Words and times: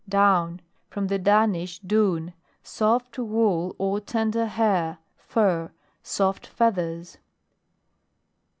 DOWN. 0.09 0.61
From 0.89 1.09
the 1.09 1.19
Danish, 1.19 1.79
duun. 1.79 2.33
Soft 2.63 3.19
wool, 3.19 3.75
or 3.77 3.99
tender 3.99 4.47
hair, 4.47 4.97
fur. 5.15 5.69
Soft 6.01 6.47
feathers. 6.47 7.19